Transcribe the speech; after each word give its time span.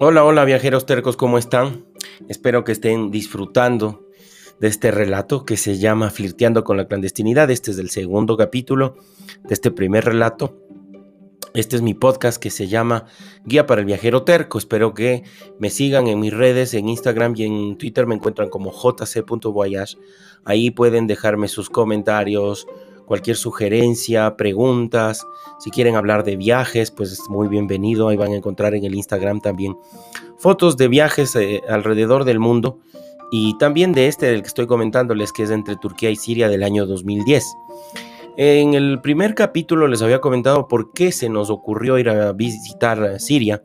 Hola, 0.00 0.24
hola 0.24 0.44
viajeros 0.44 0.86
tercos, 0.86 1.16
¿cómo 1.16 1.38
están? 1.38 1.84
Espero 2.28 2.62
que 2.62 2.70
estén 2.70 3.10
disfrutando 3.10 4.06
de 4.60 4.68
este 4.68 4.92
relato 4.92 5.44
que 5.44 5.56
se 5.56 5.76
llama 5.78 6.10
Flirteando 6.10 6.62
con 6.62 6.76
la 6.76 6.86
clandestinidad. 6.86 7.50
Este 7.50 7.72
es 7.72 7.78
el 7.80 7.90
segundo 7.90 8.36
capítulo 8.36 8.94
de 9.42 9.54
este 9.54 9.72
primer 9.72 10.04
relato. 10.04 10.56
Este 11.52 11.74
es 11.74 11.82
mi 11.82 11.94
podcast 11.94 12.40
que 12.40 12.50
se 12.50 12.68
llama 12.68 13.06
Guía 13.44 13.66
para 13.66 13.80
el 13.80 13.86
Viajero 13.86 14.22
Terco. 14.22 14.58
Espero 14.58 14.94
que 14.94 15.24
me 15.58 15.68
sigan 15.68 16.06
en 16.06 16.20
mis 16.20 16.32
redes, 16.32 16.74
en 16.74 16.88
Instagram 16.88 17.34
y 17.36 17.42
en 17.42 17.76
Twitter 17.76 18.06
me 18.06 18.14
encuentran 18.14 18.50
como 18.50 18.70
jc.voyage. 18.70 19.98
Ahí 20.44 20.70
pueden 20.70 21.08
dejarme 21.08 21.48
sus 21.48 21.70
comentarios, 21.70 22.68
cualquier 23.08 23.36
sugerencia, 23.36 24.36
preguntas, 24.36 25.26
si 25.58 25.70
quieren 25.70 25.96
hablar 25.96 26.22
de 26.22 26.36
viajes, 26.36 26.90
pues 26.90 27.10
es 27.10 27.28
muy 27.28 27.48
bienvenido. 27.48 28.08
Ahí 28.08 28.16
van 28.16 28.32
a 28.32 28.36
encontrar 28.36 28.74
en 28.74 28.84
el 28.84 28.94
Instagram 28.94 29.40
también 29.40 29.76
fotos 30.36 30.76
de 30.76 30.86
viajes 30.86 31.34
eh, 31.34 31.62
alrededor 31.68 32.24
del 32.24 32.38
mundo 32.38 32.78
y 33.32 33.58
también 33.58 33.92
de 33.92 34.06
este 34.06 34.26
del 34.26 34.42
que 34.42 34.48
estoy 34.48 34.66
comentándoles, 34.66 35.32
que 35.32 35.42
es 35.42 35.50
entre 35.50 35.76
Turquía 35.76 36.10
y 36.10 36.16
Siria 36.16 36.48
del 36.48 36.62
año 36.62 36.86
2010. 36.86 37.44
En 38.36 38.74
el 38.74 39.00
primer 39.00 39.34
capítulo 39.34 39.88
les 39.88 40.00
había 40.00 40.20
comentado 40.20 40.68
por 40.68 40.92
qué 40.92 41.10
se 41.10 41.28
nos 41.28 41.50
ocurrió 41.50 41.98
ir 41.98 42.08
a 42.08 42.32
visitar 42.32 43.18
Siria 43.18 43.62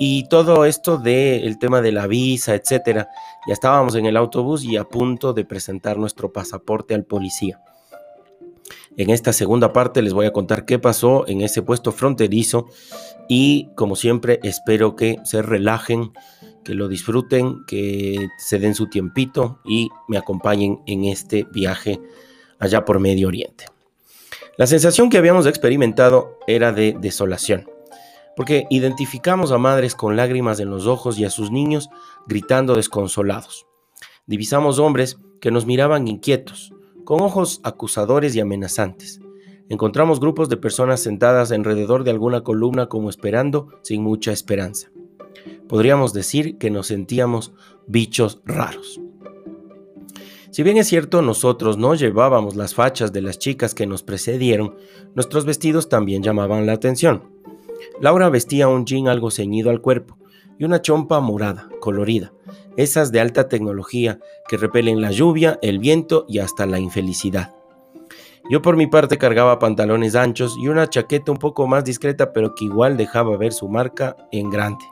y 0.00 0.26
todo 0.28 0.64
esto 0.64 0.96
del 0.96 1.58
tema 1.58 1.80
de 1.80 1.92
la 1.92 2.06
visa, 2.06 2.54
etcétera. 2.54 3.08
Ya 3.46 3.52
estábamos 3.52 3.94
en 3.94 4.06
el 4.06 4.16
autobús 4.16 4.64
y 4.64 4.76
a 4.76 4.84
punto 4.84 5.32
de 5.32 5.44
presentar 5.44 5.98
nuestro 5.98 6.32
pasaporte 6.32 6.94
al 6.94 7.04
policía. 7.04 7.60
En 9.00 9.08
esta 9.08 9.32
segunda 9.32 9.72
parte 9.72 10.02
les 10.02 10.12
voy 10.12 10.26
a 10.26 10.32
contar 10.34 10.66
qué 10.66 10.78
pasó 10.78 11.26
en 11.26 11.40
ese 11.40 11.62
puesto 11.62 11.90
fronterizo 11.90 12.66
y 13.30 13.70
como 13.74 13.96
siempre 13.96 14.40
espero 14.42 14.94
que 14.94 15.16
se 15.24 15.40
relajen, 15.40 16.12
que 16.64 16.74
lo 16.74 16.86
disfruten, 16.86 17.64
que 17.66 18.28
se 18.36 18.58
den 18.58 18.74
su 18.74 18.88
tiempito 18.90 19.58
y 19.64 19.88
me 20.06 20.18
acompañen 20.18 20.82
en 20.84 21.06
este 21.06 21.46
viaje 21.50 21.98
allá 22.58 22.84
por 22.84 23.00
Medio 23.00 23.28
Oriente. 23.28 23.64
La 24.58 24.66
sensación 24.66 25.08
que 25.08 25.16
habíamos 25.16 25.46
experimentado 25.46 26.38
era 26.46 26.70
de 26.70 26.94
desolación, 27.00 27.70
porque 28.36 28.66
identificamos 28.68 29.50
a 29.50 29.56
madres 29.56 29.94
con 29.94 30.14
lágrimas 30.14 30.60
en 30.60 30.68
los 30.68 30.86
ojos 30.86 31.18
y 31.18 31.24
a 31.24 31.30
sus 31.30 31.50
niños 31.50 31.88
gritando 32.26 32.74
desconsolados. 32.74 33.66
Divisamos 34.26 34.78
hombres 34.78 35.16
que 35.40 35.50
nos 35.50 35.64
miraban 35.64 36.06
inquietos, 36.06 36.74
con 37.10 37.22
ojos 37.22 37.60
acusadores 37.64 38.36
y 38.36 38.40
amenazantes. 38.40 39.20
Encontramos 39.68 40.20
grupos 40.20 40.48
de 40.48 40.56
personas 40.56 41.00
sentadas 41.00 41.50
alrededor 41.50 42.04
de 42.04 42.12
alguna 42.12 42.42
columna 42.42 42.86
como 42.86 43.10
esperando 43.10 43.66
sin 43.82 44.04
mucha 44.04 44.30
esperanza. 44.30 44.92
Podríamos 45.68 46.12
decir 46.12 46.56
que 46.56 46.70
nos 46.70 46.86
sentíamos 46.86 47.52
bichos 47.88 48.40
raros. 48.44 49.00
Si 50.52 50.62
bien 50.62 50.76
es 50.76 50.86
cierto, 50.86 51.20
nosotros 51.20 51.78
no 51.78 51.96
llevábamos 51.96 52.54
las 52.54 52.76
fachas 52.76 53.12
de 53.12 53.22
las 53.22 53.40
chicas 53.40 53.74
que 53.74 53.88
nos 53.88 54.04
precedieron, 54.04 54.76
nuestros 55.16 55.44
vestidos 55.44 55.88
también 55.88 56.22
llamaban 56.22 56.64
la 56.64 56.74
atención. 56.74 57.24
Laura 58.00 58.28
vestía 58.28 58.68
un 58.68 58.86
jean 58.86 59.08
algo 59.08 59.32
ceñido 59.32 59.70
al 59.70 59.80
cuerpo 59.80 60.16
y 60.60 60.64
una 60.64 60.80
chompa 60.80 61.18
morada, 61.18 61.70
colorida, 61.80 62.32
esas 62.76 63.12
de 63.12 63.20
alta 63.20 63.48
tecnología 63.48 64.18
que 64.48 64.56
repelen 64.56 65.00
la 65.00 65.10
lluvia, 65.10 65.58
el 65.62 65.78
viento 65.78 66.24
y 66.28 66.38
hasta 66.38 66.66
la 66.66 66.78
infelicidad. 66.78 67.54
Yo 68.48 68.62
por 68.62 68.76
mi 68.76 68.86
parte 68.86 69.18
cargaba 69.18 69.58
pantalones 69.58 70.16
anchos 70.16 70.56
y 70.60 70.68
una 70.68 70.88
chaqueta 70.88 71.30
un 71.30 71.38
poco 71.38 71.66
más 71.66 71.84
discreta 71.84 72.32
pero 72.32 72.54
que 72.54 72.64
igual 72.64 72.96
dejaba 72.96 73.36
ver 73.36 73.52
su 73.52 73.68
marca 73.68 74.16
en 74.32 74.50
grande. 74.50 74.84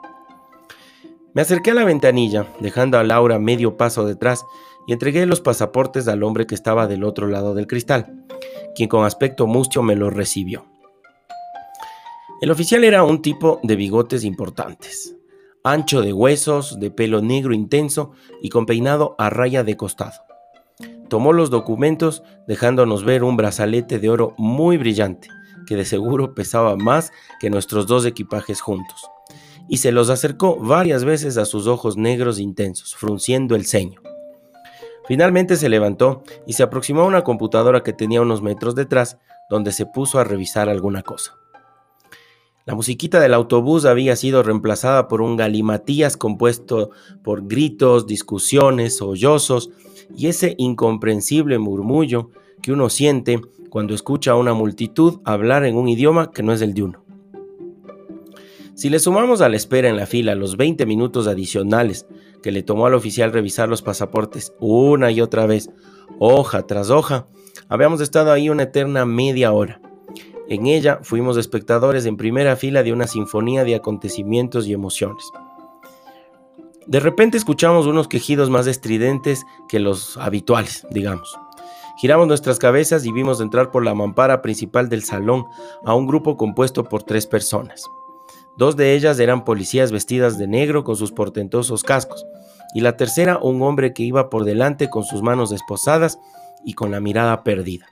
Me 1.33 1.41
acerqué 1.41 1.71
a 1.71 1.75
la 1.75 1.83
ventanilla, 1.83 2.47
dejando 2.59 2.97
a 2.97 3.03
Laura 3.03 3.37
medio 3.37 3.77
paso 3.77 4.05
detrás, 4.05 4.45
y 4.87 4.93
entregué 4.93 5.25
los 5.25 5.41
pasaportes 5.41 6.07
al 6.07 6.23
hombre 6.23 6.47
que 6.47 6.55
estaba 6.55 6.87
del 6.87 7.03
otro 7.03 7.27
lado 7.27 7.53
del 7.53 7.67
cristal, 7.67 8.25
quien 8.73 8.89
con 8.89 9.05
aspecto 9.05 9.45
mustio 9.45 9.83
me 9.83 9.95
los 9.95 10.13
recibió. 10.13 10.65
El 12.41 12.49
oficial 12.49 12.83
era 12.83 13.03
un 13.03 13.21
tipo 13.21 13.59
de 13.61 13.75
bigotes 13.75 14.23
importantes, 14.23 15.15
ancho 15.63 16.01
de 16.01 16.13
huesos, 16.13 16.79
de 16.79 16.91
pelo 16.91 17.21
negro 17.21 17.53
intenso 17.53 18.11
y 18.41 18.49
con 18.49 18.65
peinado 18.65 19.15
a 19.17 19.29
raya 19.29 19.63
de 19.63 19.77
costado. 19.77 20.23
Tomó 21.09 21.33
los 21.33 21.49
documentos 21.49 22.23
dejándonos 22.47 23.03
ver 23.03 23.23
un 23.23 23.35
brazalete 23.35 23.99
de 23.99 24.09
oro 24.09 24.35
muy 24.37 24.77
brillante, 24.77 25.27
que 25.65 25.75
de 25.75 25.85
seguro 25.85 26.33
pesaba 26.35 26.75
más 26.75 27.11
que 27.39 27.49
nuestros 27.49 27.87
dos 27.87 28.05
equipajes 28.05 28.61
juntos, 28.61 29.09
y 29.67 29.77
se 29.77 29.91
los 29.91 30.09
acercó 30.09 30.55
varias 30.57 31.03
veces 31.03 31.37
a 31.37 31.45
sus 31.45 31.67
ojos 31.67 31.97
negros 31.97 32.39
intensos, 32.39 32.95
frunciendo 32.95 33.55
el 33.55 33.65
ceño. 33.65 34.01
Finalmente 35.07 35.55
se 35.55 35.69
levantó 35.69 36.23
y 36.45 36.53
se 36.53 36.61
aproximó 36.61 37.01
a 37.01 37.07
una 37.07 37.23
computadora 37.23 37.81
que 37.81 37.93
tenía 37.93 38.21
unos 38.21 38.43
metros 38.43 38.75
detrás, 38.75 39.17
donde 39.49 39.71
se 39.71 39.87
puso 39.87 40.19
a 40.19 40.23
revisar 40.23 40.69
alguna 40.69 41.01
cosa. 41.01 41.33
La 42.69 42.75
musiquita 42.75 43.19
del 43.19 43.33
autobús 43.33 43.85
había 43.85 44.15
sido 44.15 44.43
reemplazada 44.43 45.07
por 45.07 45.23
un 45.23 45.35
galimatías 45.35 46.17
compuesto 46.17 46.91
por 47.23 47.47
gritos, 47.47 48.05
discusiones, 48.05 48.97
sollozos 48.97 49.71
y 50.15 50.27
ese 50.27 50.53
incomprensible 50.59 51.57
murmullo 51.57 52.29
que 52.61 52.71
uno 52.71 52.89
siente 52.89 53.41
cuando 53.71 53.95
escucha 53.95 54.33
a 54.33 54.35
una 54.35 54.53
multitud 54.53 55.19
hablar 55.25 55.65
en 55.65 55.77
un 55.77 55.89
idioma 55.89 56.29
que 56.29 56.43
no 56.43 56.53
es 56.53 56.61
el 56.61 56.75
de 56.75 56.83
uno. 56.83 57.03
Si 58.75 58.91
le 58.91 58.99
sumamos 58.99 59.41
a 59.41 59.49
la 59.49 59.55
espera 59.55 59.89
en 59.89 59.97
la 59.97 60.05
fila 60.05 60.35
los 60.35 60.55
20 60.55 60.85
minutos 60.85 61.25
adicionales 61.25 62.05
que 62.43 62.51
le 62.51 62.61
tomó 62.61 62.85
al 62.85 62.93
oficial 62.93 63.33
revisar 63.33 63.67
los 63.67 63.81
pasaportes 63.81 64.53
una 64.59 65.09
y 65.09 65.21
otra 65.21 65.47
vez, 65.47 65.71
hoja 66.19 66.67
tras 66.67 66.91
hoja, 66.91 67.25
habíamos 67.67 67.99
estado 67.99 68.31
ahí 68.31 68.47
una 68.47 68.61
eterna 68.61 69.07
media 69.07 69.53
hora. 69.53 69.81
En 70.49 70.65
ella 70.65 70.99
fuimos 71.03 71.37
espectadores 71.37 72.07
en 72.07 72.17
primera 72.17 72.55
fila 72.55 72.81
de 72.81 72.91
una 72.91 73.05
sinfonía 73.05 73.63
de 73.63 73.75
acontecimientos 73.75 74.65
y 74.65 74.73
emociones. 74.73 75.31
De 76.87 76.99
repente 76.99 77.37
escuchamos 77.37 77.85
unos 77.85 78.07
quejidos 78.07 78.49
más 78.49 78.65
estridentes 78.65 79.45
que 79.67 79.79
los 79.79 80.17
habituales, 80.17 80.87
digamos. 80.89 81.37
Giramos 81.99 82.27
nuestras 82.27 82.57
cabezas 82.57 83.05
y 83.05 83.11
vimos 83.11 83.41
entrar 83.41 83.69
por 83.69 83.85
la 83.85 83.93
mampara 83.93 84.41
principal 84.41 84.89
del 84.89 85.03
salón 85.03 85.45
a 85.85 85.93
un 85.93 86.07
grupo 86.07 86.35
compuesto 86.35 86.83
por 86.83 87.03
tres 87.03 87.27
personas. 87.27 87.85
Dos 88.57 88.75
de 88.75 88.95
ellas 88.95 89.19
eran 89.19 89.45
policías 89.45 89.91
vestidas 89.91 90.39
de 90.39 90.47
negro 90.47 90.83
con 90.83 90.95
sus 90.95 91.11
portentosos 91.11 91.83
cascos, 91.83 92.25
y 92.73 92.81
la 92.81 92.97
tercera 92.97 93.37
un 93.37 93.61
hombre 93.61 93.93
que 93.93 94.01
iba 94.01 94.31
por 94.31 94.45
delante 94.45 94.89
con 94.89 95.03
sus 95.03 95.21
manos 95.21 95.51
esposadas 95.51 96.17
y 96.65 96.73
con 96.73 96.89
la 96.89 96.99
mirada 96.99 97.43
perdida. 97.43 97.85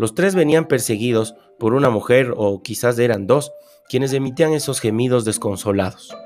Los 0.00 0.14
tres 0.14 0.34
venían 0.34 0.64
perseguidos 0.64 1.34
por 1.58 1.74
una 1.74 1.90
mujer 1.90 2.32
o 2.34 2.62
quizás 2.62 2.98
eran 2.98 3.26
dos, 3.26 3.52
quienes 3.86 4.14
emitían 4.14 4.54
esos 4.54 4.80
gemidos 4.80 5.26
desconsolados. 5.26 6.16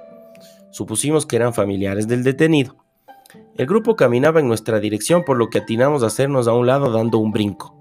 Supusimos 0.71 1.27
que 1.27 1.35
eran 1.35 1.55
familiares 1.55 2.07
del 2.07 2.23
detenido. 2.23 2.77
El 3.57 3.67
grupo 3.67 3.97
caminaba 3.97 4.39
en 4.39 4.47
nuestra 4.47 4.79
dirección 4.79 5.25
por 5.25 5.39
lo 5.39 5.51
que 5.51 5.59
atinamos 5.59 6.05
a 6.05 6.07
hacernos 6.07 6.47
a 6.47 6.53
un 6.53 6.69
lado 6.69 6.93
dando 6.93 7.19
un 7.19 7.33
brinco. 7.33 7.77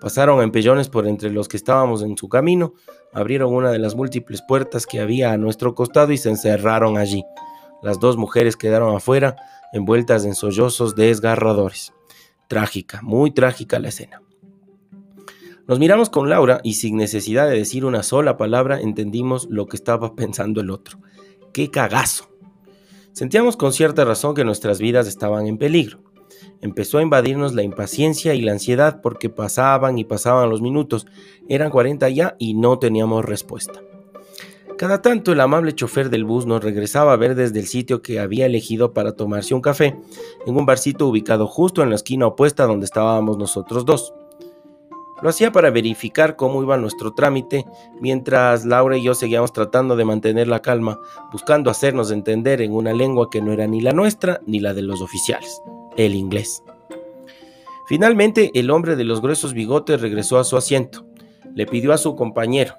Pasaron 0.00 0.40
a 0.40 0.44
empellones 0.44 0.88
por 0.88 1.06
entre 1.06 1.28
los 1.28 1.46
que 1.46 1.58
estábamos 1.58 2.00
en 2.00 2.16
su 2.16 2.30
camino, 2.30 2.72
abrieron 3.12 3.54
una 3.54 3.70
de 3.70 3.80
las 3.80 3.94
múltiples 3.96 4.40
puertas 4.40 4.86
que 4.86 4.98
había 4.98 5.32
a 5.32 5.36
nuestro 5.36 5.74
costado 5.74 6.10
y 6.10 6.16
se 6.16 6.30
encerraron 6.30 6.96
allí. 6.96 7.22
Las 7.82 8.00
dos 8.00 8.16
mujeres 8.16 8.56
quedaron 8.56 8.96
afuera, 8.96 9.36
envueltas 9.74 10.24
en 10.24 10.34
sollozos 10.34 10.96
desgarradores. 10.96 11.92
Trágica, 12.48 13.02
muy 13.02 13.30
trágica 13.30 13.78
la 13.78 13.88
escena. 13.88 14.22
Nos 15.68 15.78
miramos 15.78 16.08
con 16.08 16.30
Laura 16.30 16.62
y 16.64 16.74
sin 16.74 16.96
necesidad 16.96 17.46
de 17.46 17.58
decir 17.58 17.84
una 17.84 18.02
sola 18.02 18.38
palabra 18.38 18.80
entendimos 18.80 19.46
lo 19.50 19.66
que 19.66 19.76
estaba 19.76 20.14
pensando 20.16 20.62
el 20.62 20.70
otro. 20.70 20.98
¡Qué 21.52 21.70
cagazo! 21.70 22.30
Sentíamos 23.12 23.58
con 23.58 23.74
cierta 23.74 24.06
razón 24.06 24.34
que 24.34 24.46
nuestras 24.46 24.78
vidas 24.78 25.06
estaban 25.06 25.46
en 25.46 25.58
peligro. 25.58 25.98
Empezó 26.62 26.96
a 26.96 27.02
invadirnos 27.02 27.54
la 27.54 27.64
impaciencia 27.64 28.32
y 28.32 28.40
la 28.40 28.52
ansiedad 28.52 29.02
porque 29.02 29.28
pasaban 29.28 29.98
y 29.98 30.04
pasaban 30.04 30.48
los 30.48 30.62
minutos. 30.62 31.06
Eran 31.50 31.70
40 31.70 32.08
ya 32.08 32.34
y 32.38 32.54
no 32.54 32.78
teníamos 32.78 33.26
respuesta. 33.26 33.82
Cada 34.78 35.02
tanto 35.02 35.32
el 35.32 35.40
amable 35.40 35.74
chofer 35.74 36.08
del 36.08 36.24
bus 36.24 36.46
nos 36.46 36.64
regresaba 36.64 37.12
a 37.12 37.16
ver 37.16 37.34
desde 37.34 37.58
el 37.58 37.66
sitio 37.66 38.00
que 38.00 38.20
había 38.20 38.46
elegido 38.46 38.94
para 38.94 39.16
tomarse 39.16 39.54
un 39.54 39.60
café, 39.60 39.96
en 40.46 40.56
un 40.56 40.64
barcito 40.64 41.06
ubicado 41.06 41.46
justo 41.46 41.82
en 41.82 41.90
la 41.90 41.96
esquina 41.96 42.26
opuesta 42.26 42.64
donde 42.64 42.86
estábamos 42.86 43.36
nosotros 43.36 43.84
dos. 43.84 44.14
Lo 45.20 45.30
hacía 45.30 45.50
para 45.50 45.70
verificar 45.70 46.36
cómo 46.36 46.62
iba 46.62 46.76
nuestro 46.76 47.12
trámite, 47.12 47.66
mientras 48.00 48.64
Laura 48.64 48.96
y 48.96 49.02
yo 49.02 49.14
seguíamos 49.14 49.52
tratando 49.52 49.96
de 49.96 50.04
mantener 50.04 50.46
la 50.46 50.62
calma, 50.62 50.98
buscando 51.32 51.70
hacernos 51.70 52.12
entender 52.12 52.62
en 52.62 52.72
una 52.72 52.92
lengua 52.92 53.28
que 53.30 53.42
no 53.42 53.52
era 53.52 53.66
ni 53.66 53.80
la 53.80 53.92
nuestra 53.92 54.40
ni 54.46 54.60
la 54.60 54.74
de 54.74 54.82
los 54.82 55.00
oficiales, 55.00 55.60
el 55.96 56.14
inglés. 56.14 56.62
Finalmente, 57.88 58.52
el 58.54 58.70
hombre 58.70 58.94
de 58.94 59.04
los 59.04 59.20
gruesos 59.20 59.54
bigotes 59.54 60.00
regresó 60.00 60.38
a 60.38 60.44
su 60.44 60.56
asiento. 60.56 61.04
Le 61.54 61.66
pidió 61.66 61.92
a 61.92 61.98
su 61.98 62.14
compañero, 62.14 62.74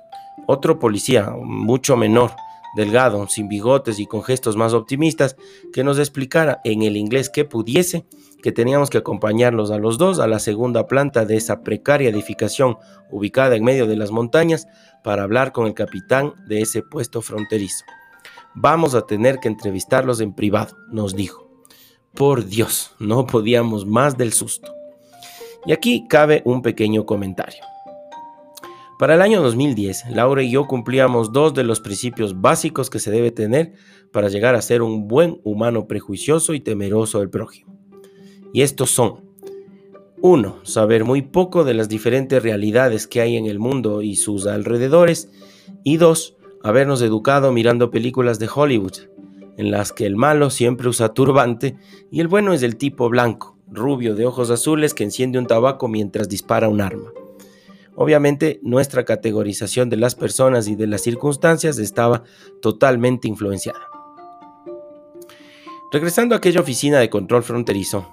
otro 0.47 0.80
policía, 0.80 1.31
mucho 1.41 1.97
menor, 1.97 2.31
delgado, 2.75 3.27
sin 3.27 3.48
bigotes 3.48 4.00
y 4.00 4.06
con 4.06 4.24
gestos 4.24 4.56
más 4.56 4.74
optimistas, 4.74 5.36
que 5.74 5.83
nos 5.83 6.00
explicara 6.00 6.62
en 6.63 6.83
el 6.83 6.98
inglés 6.98 7.30
que 7.30 7.45
pudiese 7.45 8.06
que 8.42 8.51
teníamos 8.51 8.89
que 8.89 8.98
acompañarlos 8.98 9.71
a 9.71 9.77
los 9.77 9.98
dos 9.98 10.19
a 10.19 10.27
la 10.27 10.39
segunda 10.39 10.88
planta 10.88 11.25
de 11.25 11.36
esa 11.36 11.62
precaria 11.62 12.10
edificación 12.10 12.77
ubicada 13.12 13.56
en 13.56 13.63
medio 13.63 13.86
de 13.86 13.95
las 13.95 14.12
montañas 14.12 14.68
para 15.04 15.24
hablar 15.24 15.51
con 15.51 15.68
el 15.68 15.74
capitán 15.74 16.33
de 16.48 16.62
ese 16.62 16.81
puesto 16.81 17.21
fronterizo. 17.21 17.86
Vamos 18.56 18.95
a 18.95 19.06
tener 19.06 19.39
que 19.39 19.48
entrevistarlos 19.48 20.22
en 20.22 20.33
privado, 20.33 20.77
nos 20.89 21.15
dijo. 21.15 21.48
Por 22.13 22.45
Dios, 22.45 22.92
no 23.00 23.27
podíamos 23.27 23.86
más 23.86 24.18
del 24.18 24.33
susto. 24.33 24.74
Y 25.65 25.72
aquí 25.72 26.07
cabe 26.07 26.42
un 26.45 26.62
pequeño 26.62 27.06
comentario. 27.06 27.63
Para 29.00 29.16
el 29.16 29.22
año 29.22 29.42
2010, 29.42 30.10
Laura 30.10 30.44
y 30.44 30.51
yo 30.51 30.68
cumplíamos 30.68 31.31
dos 31.31 31.54
de 31.54 31.63
los 31.63 31.80
principios 31.80 32.42
básicos 32.42 32.90
que 32.90 33.00
se 33.00 33.12
debe 33.12 33.31
tener 33.31 33.72
para 34.12 34.28
llegar 34.28 34.56
a 34.56 34.62
ser 34.62 34.81
un 34.81 35.07
buen 35.07 35.40
humano 35.46 35.88
prejuicioso 35.88 36.54
y 36.54 36.60
temeroso 36.60 37.19
del 37.19 37.30
prójimo. 37.30 37.74
Y 38.51 38.62
estos 38.62 38.90
son 38.90 39.24
1. 40.19 40.60
Saber 40.63 41.06
muy 41.06 41.22
poco 41.22 41.63
de 41.63 41.75
las 41.75 41.88
diferentes 41.88 42.44
realidades 42.44 43.07
que 43.07 43.22
hay 43.22 43.38
en 43.38 43.46
el 43.46 43.57
mundo 43.57 44.01
y 44.01 44.18
sus 44.18 44.46
alrededores. 44.48 45.31
Y 45.86 45.96
2. 45.96 46.36
Habernos 46.62 47.01
educado 47.01 47.54
mirando 47.54 47.92
películas 47.92 48.38
de 48.38 48.50
Hollywood, 48.54 48.98
en 49.56 49.72
las 49.72 49.94
que 49.94 50.07
el 50.07 50.18
malo 50.18 50.50
siempre 50.50 50.90
usa 50.90 51.13
turbante 51.13 51.78
y 52.12 52.19
el 52.19 52.28
bueno 52.28 52.51
es 52.51 52.63
el 52.63 52.75
tipo 52.75 53.07
blanco, 53.07 53.57
rubio 53.72 54.13
de 54.16 54.25
ojos 54.25 54.50
azules 54.50 54.94
que 54.94 55.06
enciende 55.06 55.40
un 55.40 55.48
tabaco 55.48 55.88
mientras 55.88 56.28
dispara 56.28 56.68
un 56.68 56.81
arma. 56.81 57.13
Obviamente 58.01 58.62
nuestra 58.63 59.04
categorización 59.04 59.90
de 59.90 59.98
las 59.98 60.16
personas 60.16 60.69
y 60.69 60.78
de 60.78 60.88
las 60.88 61.01
circunstancias 61.01 61.78
estaba 61.80 62.24
totalmente 62.62 63.28
influenciada. 63.28 63.90
Regresando 65.92 66.34
a 66.34 66.38
aquella 66.38 66.62
oficina 66.62 67.00
de 67.00 67.10
control 67.10 67.44
fronterizo, 67.44 68.07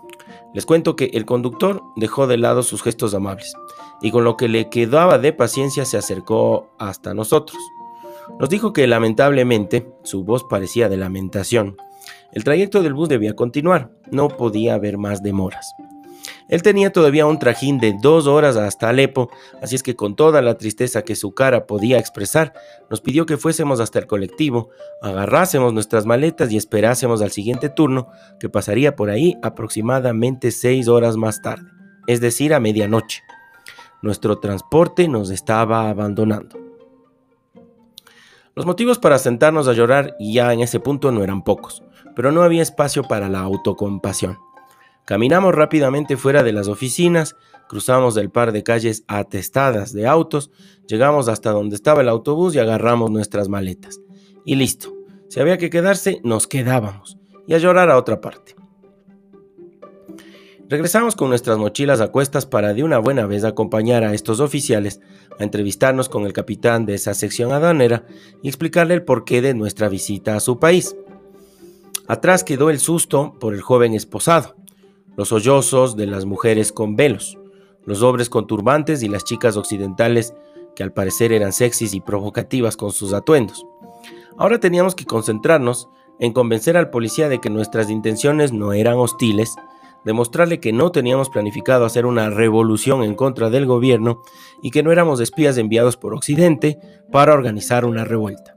les 0.54 0.66
cuento 0.66 0.96
que 0.96 1.10
el 1.14 1.24
conductor 1.24 1.84
dejó 1.94 2.26
de 2.26 2.36
lado 2.36 2.64
sus 2.64 2.82
gestos 2.82 3.14
amables 3.14 3.54
y 4.02 4.10
con 4.10 4.24
lo 4.24 4.36
que 4.36 4.48
le 4.48 4.68
quedaba 4.70 5.18
de 5.18 5.32
paciencia 5.32 5.84
se 5.84 5.96
acercó 5.96 6.68
hasta 6.80 7.14
nosotros. 7.14 7.56
Nos 8.40 8.48
dijo 8.48 8.72
que 8.72 8.88
lamentablemente, 8.88 9.88
su 10.02 10.24
voz 10.24 10.42
parecía 10.42 10.88
de 10.88 10.96
lamentación, 10.96 11.76
el 12.32 12.42
trayecto 12.42 12.82
del 12.82 12.94
bus 12.94 13.08
debía 13.08 13.36
continuar, 13.36 13.92
no 14.10 14.26
podía 14.26 14.74
haber 14.74 14.98
más 14.98 15.22
demoras. 15.22 15.64
Él 16.48 16.62
tenía 16.62 16.92
todavía 16.92 17.26
un 17.26 17.38
trajín 17.38 17.78
de 17.78 17.94
dos 18.00 18.26
horas 18.26 18.56
hasta 18.56 18.88
Alepo, 18.88 19.30
así 19.60 19.74
es 19.74 19.82
que 19.82 19.96
con 19.96 20.14
toda 20.14 20.42
la 20.42 20.56
tristeza 20.56 21.02
que 21.02 21.16
su 21.16 21.34
cara 21.34 21.66
podía 21.66 21.98
expresar, 21.98 22.52
nos 22.88 23.00
pidió 23.00 23.26
que 23.26 23.36
fuésemos 23.36 23.80
hasta 23.80 23.98
el 23.98 24.06
colectivo, 24.06 24.70
agarrásemos 25.02 25.72
nuestras 25.72 26.06
maletas 26.06 26.52
y 26.52 26.56
esperásemos 26.56 27.20
al 27.20 27.32
siguiente 27.32 27.68
turno, 27.68 28.08
que 28.38 28.48
pasaría 28.48 28.94
por 28.94 29.10
ahí 29.10 29.36
aproximadamente 29.42 30.52
seis 30.52 30.86
horas 30.86 31.16
más 31.16 31.42
tarde, 31.42 31.68
es 32.06 32.20
decir, 32.20 32.54
a 32.54 32.60
medianoche. 32.60 33.22
Nuestro 34.02 34.38
transporte 34.38 35.08
nos 35.08 35.30
estaba 35.30 35.90
abandonando. 35.90 36.60
Los 38.54 38.64
motivos 38.64 38.98
para 38.98 39.18
sentarnos 39.18 39.68
a 39.68 39.72
llorar 39.72 40.16
ya 40.20 40.52
en 40.52 40.60
ese 40.60 40.80
punto 40.80 41.10
no 41.10 41.24
eran 41.24 41.42
pocos, 41.42 41.82
pero 42.14 42.30
no 42.32 42.42
había 42.42 42.62
espacio 42.62 43.02
para 43.02 43.28
la 43.28 43.40
autocompasión. 43.40 44.38
Caminamos 45.06 45.54
rápidamente 45.54 46.16
fuera 46.16 46.42
de 46.42 46.52
las 46.52 46.66
oficinas, 46.66 47.36
cruzamos 47.68 48.16
el 48.16 48.28
par 48.30 48.50
de 48.50 48.64
calles 48.64 49.04
atestadas 49.06 49.92
de 49.92 50.08
autos, 50.08 50.50
llegamos 50.88 51.28
hasta 51.28 51.52
donde 51.52 51.76
estaba 51.76 52.00
el 52.00 52.08
autobús 52.08 52.56
y 52.56 52.58
agarramos 52.58 53.12
nuestras 53.12 53.48
maletas. 53.48 54.00
Y 54.44 54.56
listo. 54.56 54.92
Si 55.28 55.38
había 55.38 55.58
que 55.58 55.70
quedarse, 55.70 56.20
nos 56.24 56.48
quedábamos 56.48 57.18
y 57.46 57.54
a 57.54 57.58
llorar 57.58 57.88
a 57.88 57.98
otra 57.98 58.20
parte. 58.20 58.56
Regresamos 60.68 61.14
con 61.14 61.28
nuestras 61.28 61.56
mochilas 61.56 62.00
a 62.00 62.08
cuestas 62.08 62.44
para 62.44 62.74
de 62.74 62.82
una 62.82 62.98
buena 62.98 63.26
vez 63.26 63.44
acompañar 63.44 64.02
a 64.02 64.12
estos 64.12 64.40
oficiales 64.40 65.00
a 65.38 65.44
entrevistarnos 65.44 66.08
con 66.08 66.26
el 66.26 66.32
capitán 66.32 66.84
de 66.84 66.94
esa 66.94 67.14
sección 67.14 67.52
aduanera 67.52 68.04
y 68.42 68.48
explicarle 68.48 68.94
el 68.94 69.04
porqué 69.04 69.40
de 69.40 69.54
nuestra 69.54 69.88
visita 69.88 70.34
a 70.34 70.40
su 70.40 70.58
país. 70.58 70.96
Atrás 72.08 72.42
quedó 72.42 72.70
el 72.70 72.80
susto 72.80 73.36
por 73.38 73.54
el 73.54 73.60
joven 73.60 73.94
esposado, 73.94 74.56
los 75.16 75.28
sollozos 75.28 75.96
de 75.96 76.06
las 76.06 76.24
mujeres 76.24 76.72
con 76.72 76.96
velos, 76.96 77.38
los 77.84 78.02
hombres 78.02 78.28
con 78.28 78.46
turbantes 78.46 79.02
y 79.02 79.08
las 79.08 79.24
chicas 79.24 79.56
occidentales 79.56 80.34
que 80.74 80.82
al 80.82 80.92
parecer 80.92 81.32
eran 81.32 81.52
sexys 81.52 81.94
y 81.94 82.00
provocativas 82.00 82.76
con 82.76 82.92
sus 82.92 83.12
atuendos. 83.14 83.66
Ahora 84.36 84.60
teníamos 84.60 84.94
que 84.94 85.06
concentrarnos 85.06 85.88
en 86.20 86.32
convencer 86.32 86.76
al 86.76 86.90
policía 86.90 87.28
de 87.28 87.40
que 87.40 87.50
nuestras 87.50 87.90
intenciones 87.90 88.52
no 88.52 88.72
eran 88.72 88.96
hostiles, 88.96 89.56
demostrarle 90.04 90.60
que 90.60 90.72
no 90.72 90.92
teníamos 90.92 91.30
planificado 91.30 91.84
hacer 91.84 92.06
una 92.06 92.30
revolución 92.30 93.02
en 93.02 93.14
contra 93.14 93.50
del 93.50 93.66
gobierno 93.66 94.22
y 94.62 94.70
que 94.70 94.82
no 94.82 94.92
éramos 94.92 95.20
espías 95.20 95.56
enviados 95.58 95.96
por 95.96 96.14
Occidente 96.14 96.78
para 97.10 97.32
organizar 97.32 97.84
una 97.84 98.04
revuelta. 98.04 98.55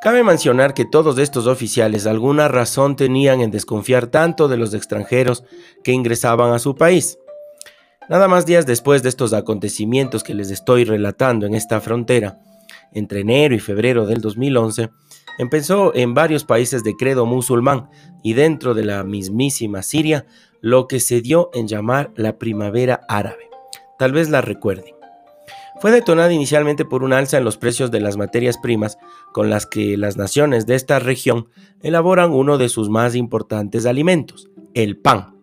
Cabe 0.00 0.24
mencionar 0.24 0.72
que 0.72 0.86
todos 0.86 1.18
estos 1.18 1.46
oficiales 1.46 2.06
alguna 2.06 2.48
razón 2.48 2.96
tenían 2.96 3.42
en 3.42 3.50
desconfiar 3.50 4.06
tanto 4.06 4.48
de 4.48 4.56
los 4.56 4.72
extranjeros 4.72 5.44
que 5.84 5.92
ingresaban 5.92 6.54
a 6.54 6.58
su 6.58 6.74
país. 6.74 7.18
Nada 8.08 8.26
más 8.26 8.46
días 8.46 8.64
después 8.64 9.02
de 9.02 9.10
estos 9.10 9.34
acontecimientos 9.34 10.22
que 10.22 10.32
les 10.32 10.50
estoy 10.50 10.84
relatando 10.84 11.44
en 11.44 11.54
esta 11.54 11.82
frontera, 11.82 12.38
entre 12.92 13.20
enero 13.20 13.54
y 13.54 13.58
febrero 13.58 14.06
del 14.06 14.22
2011, 14.22 14.88
empezó 15.38 15.94
en 15.94 16.14
varios 16.14 16.44
países 16.44 16.82
de 16.82 16.96
credo 16.96 17.26
musulmán 17.26 17.90
y 18.22 18.32
dentro 18.32 18.72
de 18.72 18.84
la 18.84 19.04
mismísima 19.04 19.82
Siria 19.82 20.24
lo 20.62 20.88
que 20.88 21.00
se 21.00 21.20
dio 21.20 21.50
en 21.52 21.68
llamar 21.68 22.10
la 22.16 22.38
primavera 22.38 23.02
árabe. 23.06 23.50
Tal 23.98 24.12
vez 24.12 24.30
la 24.30 24.40
recuerden. 24.40 24.94
Fue 25.80 25.90
detonada 25.90 26.30
inicialmente 26.30 26.84
por 26.84 27.02
un 27.02 27.14
alza 27.14 27.38
en 27.38 27.44
los 27.44 27.56
precios 27.56 27.90
de 27.90 28.00
las 28.00 28.18
materias 28.18 28.58
primas 28.58 28.98
con 29.32 29.50
las 29.50 29.66
que 29.66 29.96
las 29.96 30.16
naciones 30.16 30.66
de 30.66 30.74
esta 30.74 30.98
región 30.98 31.48
elaboran 31.82 32.32
uno 32.32 32.58
de 32.58 32.68
sus 32.68 32.88
más 32.88 33.14
importantes 33.14 33.86
alimentos, 33.86 34.48
el 34.74 34.96
pan. 34.96 35.36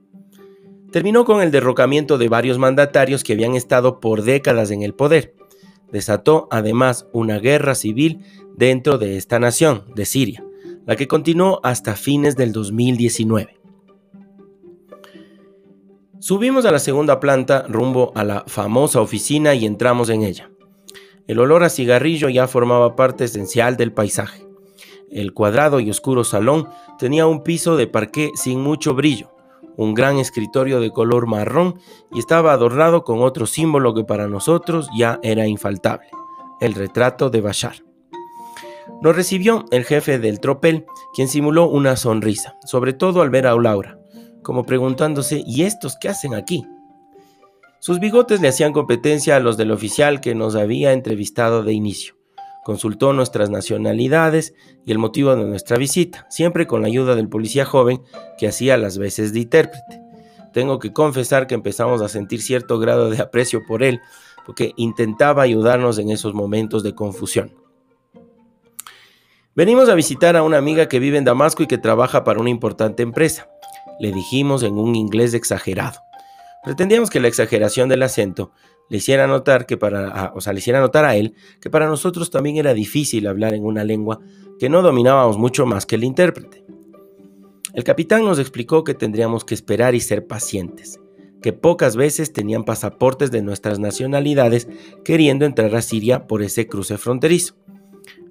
Terminó 0.91 1.25
con 1.25 1.41
el 1.41 1.51
derrocamiento 1.51 2.17
de 2.17 2.29
varios 2.29 2.57
mandatarios 2.57 3.23
que 3.23 3.33
habían 3.33 3.55
estado 3.55 3.99
por 3.99 4.23
décadas 4.23 4.71
en 4.71 4.81
el 4.81 4.93
poder. 4.93 5.35
Desató 5.91 6.47
además 6.51 7.07
una 7.13 7.39
guerra 7.39 7.75
civil 7.75 8.21
dentro 8.55 8.97
de 8.97 9.17
esta 9.17 9.39
nación, 9.39 9.85
de 9.95 10.05
Siria, 10.05 10.43
la 10.85 10.95
que 10.95 11.07
continuó 11.07 11.59
hasta 11.63 11.95
fines 11.95 12.35
del 12.35 12.51
2019. 12.51 13.57
Subimos 16.19 16.65
a 16.65 16.71
la 16.71 16.79
segunda 16.79 17.19
planta 17.19 17.65
rumbo 17.69 18.11
a 18.15 18.23
la 18.23 18.43
famosa 18.47 18.99
oficina 19.01 19.53
y 19.53 19.65
entramos 19.65 20.09
en 20.09 20.23
ella. 20.23 20.49
El 21.27 21.39
olor 21.39 21.63
a 21.63 21.69
cigarrillo 21.69 22.29
ya 22.29 22.47
formaba 22.47 22.95
parte 22.95 23.25
esencial 23.25 23.77
del 23.77 23.93
paisaje. 23.93 24.45
El 25.11 25.33
cuadrado 25.33 25.79
y 25.79 25.89
oscuro 25.89 26.23
salón 26.23 26.67
tenía 26.97 27.27
un 27.27 27.43
piso 27.43 27.77
de 27.77 27.87
parqué 27.87 28.31
sin 28.35 28.61
mucho 28.61 28.93
brillo, 28.93 29.31
un 29.75 29.93
gran 29.93 30.17
escritorio 30.17 30.79
de 30.79 30.91
color 30.91 31.27
marrón 31.27 31.79
y 32.11 32.19
estaba 32.19 32.53
adornado 32.53 33.03
con 33.03 33.21
otro 33.21 33.45
símbolo 33.45 33.93
que 33.93 34.03
para 34.03 34.27
nosotros 34.27 34.89
ya 34.97 35.19
era 35.23 35.47
infaltable, 35.47 36.07
el 36.59 36.73
retrato 36.73 37.29
de 37.29 37.41
Bashar. 37.41 37.83
Nos 39.01 39.15
recibió 39.15 39.65
el 39.71 39.85
jefe 39.85 40.17
del 40.17 40.39
tropel, 40.39 40.85
quien 41.13 41.27
simuló 41.27 41.69
una 41.69 41.95
sonrisa, 41.95 42.55
sobre 42.65 42.93
todo 42.93 43.21
al 43.21 43.29
ver 43.29 43.47
a 43.47 43.55
Laura 43.55 43.97
como 44.47 44.63
preguntándose, 44.63 45.43
¿y 45.45 45.63
estos 45.63 45.97
qué 45.99 46.07
hacen 46.07 46.33
aquí? 46.33 46.65
Sus 47.79 47.99
bigotes 47.99 48.41
le 48.41 48.47
hacían 48.47 48.73
competencia 48.73 49.35
a 49.35 49.39
los 49.39 49.55
del 49.55 49.71
oficial 49.71 50.19
que 50.19 50.33
nos 50.33 50.55
había 50.55 50.93
entrevistado 50.93 51.63
de 51.63 51.73
inicio, 51.73 52.15
consultó 52.63 53.13
nuestras 53.13 53.49
nacionalidades 53.49 54.53
y 54.85 54.91
el 54.91 54.97
motivo 54.97 55.35
de 55.35 55.45
nuestra 55.45 55.77
visita, 55.77 56.25
siempre 56.29 56.65
con 56.65 56.81
la 56.81 56.87
ayuda 56.87 57.15
del 57.15 57.29
policía 57.29 57.65
joven 57.65 58.01
que 58.37 58.47
hacía 58.47 58.77
las 58.77 58.97
veces 58.97 59.31
de 59.31 59.41
intérprete. 59.41 60.01
Tengo 60.53 60.79
que 60.79 60.91
confesar 60.91 61.45
que 61.45 61.53
empezamos 61.53 62.01
a 62.01 62.09
sentir 62.09 62.41
cierto 62.41 62.79
grado 62.79 63.11
de 63.11 63.21
aprecio 63.21 63.61
por 63.67 63.83
él, 63.83 64.01
porque 64.45 64.73
intentaba 64.75 65.43
ayudarnos 65.43 65.99
en 65.99 66.09
esos 66.09 66.33
momentos 66.33 66.81
de 66.81 66.95
confusión. 66.95 67.53
Venimos 69.55 69.87
a 69.89 69.95
visitar 69.95 70.35
a 70.35 70.43
una 70.43 70.57
amiga 70.57 70.87
que 70.87 70.99
vive 70.99 71.17
en 71.17 71.25
Damasco 71.25 71.63
y 71.63 71.67
que 71.67 71.77
trabaja 71.77 72.23
para 72.23 72.39
una 72.39 72.49
importante 72.49 73.03
empresa. 73.03 73.49
Le 73.99 74.11
dijimos 74.11 74.63
en 74.63 74.77
un 74.77 74.95
inglés 74.95 75.33
exagerado. 75.33 76.06
Pretendíamos 76.67 77.09
que 77.09 77.21
la 77.21 77.29
exageración 77.29 77.87
del 77.87 78.03
acento 78.03 78.51
le 78.89 78.97
hiciera 78.97 79.25
notar 79.25 79.65
que 79.65 79.77
para, 79.77 80.33
o 80.35 80.41
sea, 80.41 80.51
le 80.51 80.59
hiciera 80.59 80.81
notar 80.81 81.05
a 81.05 81.15
él 81.15 81.33
que 81.61 81.69
para 81.69 81.87
nosotros 81.87 82.29
también 82.29 82.57
era 82.57 82.73
difícil 82.73 83.25
hablar 83.27 83.53
en 83.53 83.63
una 83.63 83.85
lengua 83.85 84.19
que 84.59 84.67
no 84.67 84.81
dominábamos 84.81 85.37
mucho 85.37 85.65
más 85.65 85.85
que 85.85 85.95
el 85.95 86.03
intérprete. 86.03 86.65
El 87.73 87.85
capitán 87.85 88.25
nos 88.25 88.37
explicó 88.37 88.83
que 88.83 88.93
tendríamos 88.93 89.45
que 89.45 89.53
esperar 89.53 89.95
y 89.95 90.01
ser 90.01 90.27
pacientes, 90.27 90.99
que 91.41 91.53
pocas 91.53 91.95
veces 91.95 92.33
tenían 92.33 92.65
pasaportes 92.65 93.31
de 93.31 93.41
nuestras 93.41 93.79
nacionalidades 93.79 94.67
queriendo 95.05 95.45
entrar 95.45 95.73
a 95.73 95.81
Siria 95.81 96.27
por 96.27 96.43
ese 96.43 96.67
cruce 96.67 96.97
fronterizo. 96.97 97.55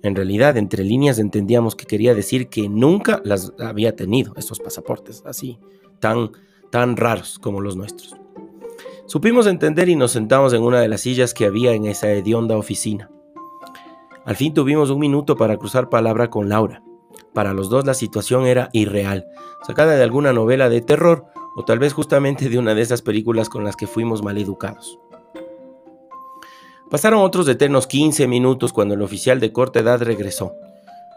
En 0.03 0.15
realidad, 0.15 0.59
entre 0.59 0.85
líneas 0.85 1.19
entendíamos 1.19 1.75
que 1.75 1.87
quería 1.87 2.15
decir 2.15 2.49
que 2.51 2.69
nunca 2.69 3.23
las 3.25 3.55
había 3.59 3.97
tenido, 3.97 4.35
esos 4.37 4.61
pasaportes, 4.61 5.23
así, 5.25 5.59
tan, 6.01 6.33
tan 6.71 6.99
raros 6.99 7.39
como 7.39 7.63
los 7.63 7.77
nuestros. 7.77 8.15
Supimos 9.07 9.47
entender 9.47 9.89
y 9.89 9.95
nos 9.95 10.11
sentamos 10.11 10.53
en 10.53 10.63
una 10.63 10.81
de 10.81 10.89
las 10.89 11.03
sillas 11.03 11.33
que 11.33 11.47
había 11.47 11.75
en 11.75 11.87
esa 11.87 12.11
hedionda 12.11 12.57
oficina. 12.57 13.09
Al 14.25 14.35
fin 14.35 14.53
tuvimos 14.53 14.91
un 14.91 14.99
minuto 14.99 15.37
para 15.37 15.57
cruzar 15.57 15.89
palabra 15.89 16.29
con 16.29 16.49
Laura. 16.49 16.83
Para 17.33 17.53
los 17.53 17.71
dos 17.71 17.87
la 17.87 17.95
situación 17.95 18.47
era 18.47 18.69
irreal, 18.73 19.25
sacada 19.65 19.95
de 19.95 20.03
alguna 20.03 20.33
novela 20.33 20.69
de 20.69 20.81
terror 20.81 21.27
o 21.55 21.65
tal 21.65 21.79
vez 21.79 21.93
justamente 21.93 22.49
de 22.49 22.59
una 22.59 22.75
de 22.75 22.83
esas 22.83 23.01
películas 23.01 23.49
con 23.49 23.63
las 23.63 23.77
que 23.77 23.87
fuimos 23.87 24.25
mal 24.25 24.39
educados. 24.39 24.99
Pasaron 26.91 27.21
otros 27.21 27.47
eternos 27.47 27.87
15 27.87 28.27
minutos 28.27 28.73
cuando 28.73 28.95
el 28.95 29.03
oficial 29.03 29.39
de 29.39 29.53
corta 29.53 29.79
edad 29.79 30.03
regresó. 30.03 30.57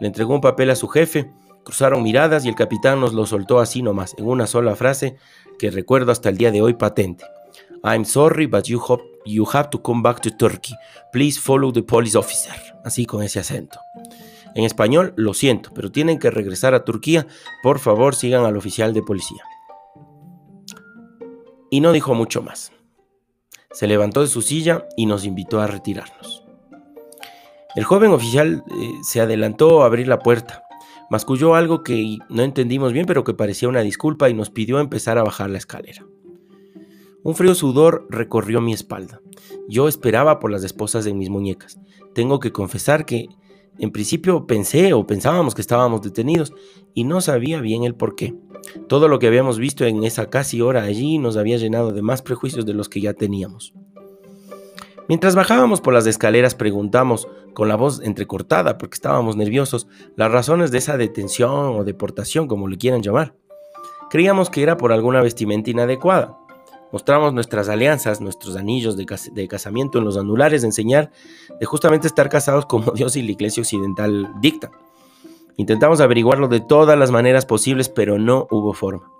Le 0.00 0.06
entregó 0.06 0.32
un 0.32 0.40
papel 0.40 0.70
a 0.70 0.76
su 0.76 0.86
jefe, 0.86 1.32
cruzaron 1.64 2.04
miradas 2.04 2.44
y 2.44 2.48
el 2.48 2.54
capitán 2.54 3.00
nos 3.00 3.14
lo 3.14 3.26
soltó 3.26 3.58
así 3.58 3.82
nomás, 3.82 4.14
en 4.16 4.28
una 4.28 4.46
sola 4.46 4.76
frase 4.76 5.16
que 5.58 5.72
recuerdo 5.72 6.12
hasta 6.12 6.28
el 6.28 6.38
día 6.38 6.52
de 6.52 6.62
hoy 6.62 6.74
patente. 6.74 7.24
I'm 7.82 8.04
sorry, 8.04 8.46
but 8.46 8.64
you, 8.66 8.82
you 9.24 9.46
have 9.52 9.70
to 9.70 9.78
come 9.78 10.02
back 10.02 10.20
to 10.20 10.30
Turkey. 10.30 10.74
Please 11.12 11.40
follow 11.40 11.72
the 11.72 11.82
police 11.82 12.16
officer. 12.16 12.52
Así 12.84 13.06
con 13.06 13.22
ese 13.22 13.40
acento. 13.40 13.78
En 14.54 14.64
español, 14.64 15.14
lo 15.16 15.32
siento, 15.32 15.70
pero 15.74 15.90
tienen 15.90 16.18
que 16.18 16.30
regresar 16.30 16.74
a 16.74 16.84
Turquía. 16.84 17.26
Por 17.62 17.78
favor, 17.78 18.14
sigan 18.14 18.44
al 18.44 18.56
oficial 18.56 18.92
de 18.92 19.02
policía. 19.02 19.42
Y 21.70 21.80
no 21.80 21.92
dijo 21.92 22.14
mucho 22.14 22.42
más. 22.42 22.72
Se 23.72 23.86
levantó 23.86 24.20
de 24.20 24.26
su 24.26 24.42
silla 24.42 24.86
y 24.96 25.06
nos 25.06 25.24
invitó 25.24 25.60
a 25.60 25.66
retirarnos. 25.66 26.44
El 27.76 27.84
joven 27.84 28.10
oficial 28.10 28.64
eh, 28.68 28.90
se 29.04 29.20
adelantó 29.20 29.82
a 29.82 29.86
abrir 29.86 30.08
la 30.08 30.18
puerta, 30.18 30.64
masculló 31.08 31.54
algo 31.54 31.84
que 31.84 32.18
no 32.28 32.42
entendimos 32.42 32.92
bien 32.92 33.06
pero 33.06 33.22
que 33.22 33.32
parecía 33.32 33.68
una 33.68 33.82
disculpa 33.82 34.28
y 34.28 34.34
nos 34.34 34.50
pidió 34.50 34.80
empezar 34.80 35.18
a 35.18 35.22
bajar 35.22 35.50
la 35.50 35.58
escalera. 35.58 36.04
Un 37.22 37.34
frío 37.34 37.54
sudor 37.54 38.06
recorrió 38.08 38.60
mi 38.60 38.72
espalda. 38.72 39.20
Yo 39.68 39.88
esperaba 39.88 40.38
por 40.38 40.50
las 40.50 40.64
esposas 40.64 41.04
de 41.04 41.12
mis 41.12 41.28
muñecas. 41.28 41.78
Tengo 42.14 42.40
que 42.40 42.52
confesar 42.52 43.04
que 43.04 43.28
en 43.78 43.90
principio 43.90 44.46
pensé 44.46 44.92
o 44.94 45.06
pensábamos 45.06 45.54
que 45.54 45.60
estábamos 45.60 46.02
detenidos 46.02 46.52
y 46.94 47.04
no 47.04 47.20
sabía 47.20 47.60
bien 47.60 47.84
el 47.84 47.94
por 47.94 48.14
qué. 48.14 48.34
Todo 48.88 49.08
lo 49.08 49.18
que 49.18 49.26
habíamos 49.26 49.58
visto 49.58 49.84
en 49.84 50.04
esa 50.04 50.30
casi 50.30 50.60
hora 50.60 50.82
allí 50.82 51.18
nos 51.18 51.36
había 51.36 51.56
llenado 51.56 51.92
de 51.92 52.02
más 52.02 52.22
prejuicios 52.22 52.66
de 52.66 52.74
los 52.74 52.88
que 52.88 53.00
ya 53.00 53.14
teníamos. 53.14 53.74
Mientras 55.08 55.34
bajábamos 55.34 55.80
por 55.80 55.92
las 55.92 56.06
escaleras 56.06 56.54
preguntamos, 56.54 57.26
con 57.52 57.68
la 57.68 57.76
voz 57.76 58.00
entrecortada 58.02 58.78
porque 58.78 58.94
estábamos 58.94 59.36
nerviosos, 59.36 59.88
las 60.16 60.30
razones 60.30 60.70
de 60.70 60.78
esa 60.78 60.96
detención 60.96 61.74
o 61.76 61.84
deportación, 61.84 62.46
como 62.46 62.68
le 62.68 62.78
quieran 62.78 63.02
llamar. 63.02 63.34
Creíamos 64.08 64.50
que 64.50 64.62
era 64.62 64.76
por 64.76 64.92
alguna 64.92 65.20
vestimenta 65.20 65.70
inadecuada. 65.70 66.36
Mostramos 66.92 67.32
nuestras 67.32 67.68
alianzas, 67.68 68.20
nuestros 68.20 68.56
anillos 68.56 68.96
de, 68.96 69.48
casamiento 69.48 69.98
en 69.98 70.04
los 70.04 70.16
anulares 70.16 70.62
de 70.62 70.68
enseñar 70.68 71.10
de 71.58 71.66
justamente 71.66 72.06
estar 72.06 72.28
casados 72.28 72.66
como 72.66 72.92
Dios 72.94 73.16
y 73.16 73.22
la 73.22 73.30
Iglesia 73.30 73.62
Occidental 73.62 74.32
dictan. 74.40 74.70
Intentamos 75.56 76.00
averiguarlo 76.00 76.48
de 76.48 76.60
todas 76.60 76.98
las 76.98 77.10
maneras 77.10 77.46
posibles, 77.46 77.88
pero 77.88 78.18
no 78.18 78.48
hubo 78.50 78.72
forma. 78.72 79.10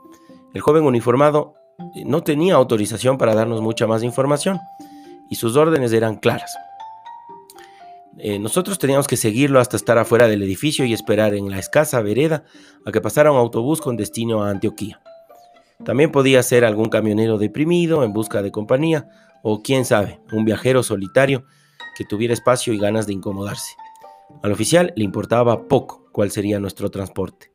El 0.53 0.62
joven 0.62 0.85
uniformado 0.85 1.55
eh, 1.95 2.05
no 2.05 2.23
tenía 2.23 2.55
autorización 2.55 3.19
para 3.19 3.35
darnos 3.35 3.61
mucha 3.61 3.87
más 3.87 4.03
información 4.03 4.59
y 5.29 5.37
sus 5.37 5.57
órdenes 5.57 5.93
eran 5.93 6.17
claras. 6.17 6.57
Eh, 8.19 8.39
nosotros 8.39 8.79
teníamos 8.79 9.07
que 9.07 9.17
seguirlo 9.17 9.61
hasta 9.61 9.77
estar 9.77 9.97
afuera 9.97 10.29
del 10.29 10.43
edificio 10.43 10.85
y 10.85 10.93
esperar 10.93 11.35
en 11.35 11.50
la 11.50 11.59
escasa 11.59 12.03
vereda 12.03 12.45
a 12.85 12.91
que 12.91 13.00
pasara 13.00 13.31
un 13.31 13.39
autobús 13.39 13.81
con 13.81 13.97
destino 13.97 14.43
a 14.43 14.50
Antioquía. 14.50 15.00
También 15.85 16.13
podía 16.13 16.43
ser 16.43 16.65
algún 16.65 16.89
camionero 16.89 17.39
deprimido 17.39 18.05
en 18.05 18.13
busca 18.13 18.43
de 18.43 18.53
compañía 18.53 19.09
o 19.43 19.63
quién 19.63 19.85
sabe, 19.85 20.21
un 20.33 20.45
viajero 20.45 20.83
solitario 20.83 21.45
que 21.97 22.05
tuviera 22.05 22.35
espacio 22.35 22.73
y 22.73 22.79
ganas 22.79 23.07
de 23.07 23.15
incomodarse. 23.15 23.75
Al 24.43 24.53
oficial 24.53 24.93
le 24.97 25.05
importaba 25.05 25.69
poco 25.69 26.07
cuál 26.13 26.31
sería 26.31 26.61
nuestro 26.61 26.91
transporte. 26.91 27.53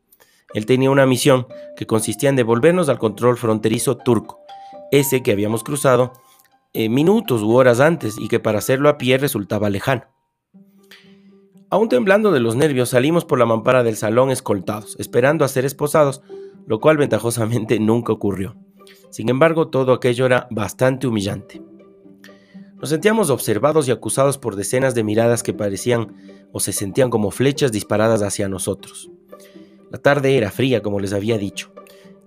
Él 0.54 0.66
tenía 0.66 0.90
una 0.90 1.06
misión 1.06 1.48
que 1.76 1.86
consistía 1.86 2.30
en 2.30 2.36
devolvernos 2.36 2.90
al 2.90 3.00
control 3.00 3.38
fronterizo 3.38 3.98
turco, 3.98 4.40
ese 4.92 5.22
que 5.22 5.32
habíamos 5.32 5.64
cruzado 5.64 6.14
eh, 6.74 6.90
minutos 6.90 7.42
u 7.42 7.54
horas 7.54 7.80
antes 7.80 8.18
y 8.18 8.28
que 8.28 8.40
para 8.40 8.60
hacerlo 8.60 8.90
a 8.90 8.98
pie 8.98 9.18
resultaba 9.18 9.70
lejano. 9.70 10.04
Aún 11.70 11.90
temblando 11.90 12.32
de 12.32 12.40
los 12.40 12.56
nervios, 12.56 12.90
salimos 12.90 13.26
por 13.26 13.40
la 13.40 13.46
mampara 13.46 13.84
del 13.84 13.98
salón 13.98 14.30
escoltados, 14.30 14.96
esperando 15.00 15.44
a 15.44 15.48
ser 15.48 15.66
esposados, 15.66 16.22
lo 16.66 16.80
cual 16.80 16.98
ventajosamente 16.98 17.80
nunca 17.80 18.14
ocurrió. 18.14 18.56
Sin 19.10 19.30
embargo, 19.30 19.68
todo 19.70 19.94
aquello 19.94 20.26
era 20.26 20.48
bastante 20.52 21.08
humillante. 21.08 21.62
Nos 22.80 22.90
sentíamos 22.90 23.30
observados 23.30 23.88
y 23.88 23.92
acusados 23.92 24.38
por 24.38 24.56
decenas 24.56 24.94
de 24.94 25.04
miradas 25.04 25.44
que 25.44 25.54
parecían 25.54 26.16
o 26.52 26.60
se 26.60 26.74
sentían 26.74 27.10
como 27.10 27.32
flechas 27.32 27.72
disparadas 27.72 28.22
hacia 28.22 28.50
nosotros. 28.50 29.10
La 29.92 30.00
tarde 30.00 30.38
era 30.38 30.52
fría, 30.52 30.82
como 30.82 31.00
les 31.00 31.14
había 31.14 31.38
dicho, 31.38 31.72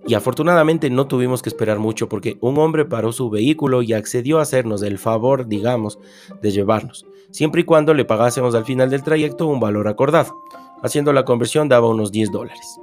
y 0.07 0.15
afortunadamente 0.15 0.89
no 0.89 1.07
tuvimos 1.07 1.41
que 1.41 1.49
esperar 1.49 1.77
mucho 1.77 2.09
porque 2.09 2.37
un 2.41 2.57
hombre 2.57 2.85
paró 2.85 3.11
su 3.11 3.29
vehículo 3.29 3.83
y 3.83 3.93
accedió 3.93 4.39
a 4.39 4.43
hacernos 4.43 4.81
el 4.81 4.97
favor, 4.97 5.47
digamos, 5.47 5.99
de 6.41 6.51
llevarnos, 6.51 7.05
siempre 7.31 7.61
y 7.61 7.65
cuando 7.65 7.93
le 7.93 8.05
pagásemos 8.05 8.55
al 8.55 8.65
final 8.65 8.89
del 8.89 9.03
trayecto 9.03 9.47
un 9.47 9.59
valor 9.59 9.87
acordado. 9.87 10.41
Haciendo 10.81 11.13
la 11.13 11.25
conversión 11.25 11.67
daba 11.67 11.89
unos 11.89 12.11
10 12.11 12.31
dólares. 12.31 12.79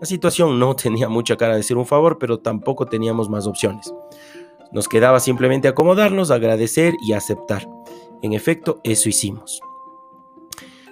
La 0.00 0.06
situación 0.06 0.58
no 0.58 0.76
tenía 0.82 1.08
mucha 1.08 1.36
cara 1.36 1.56
de 1.56 1.62
ser 1.62 1.76
un 1.76 1.86
favor, 1.86 2.18
pero 2.18 2.38
tampoco 2.38 2.86
teníamos 2.86 3.28
más 3.28 3.46
opciones. 3.46 3.92
Nos 4.72 4.88
quedaba 4.88 5.20
simplemente 5.20 5.68
acomodarnos, 5.68 6.30
agradecer 6.30 6.94
y 7.00 7.12
aceptar. 7.12 7.66
En 8.22 8.32
efecto, 8.32 8.80
eso 8.84 9.08
hicimos. 9.08 9.60